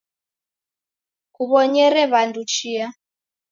[1.33, 2.85] Kuw'onyere w'andu chia.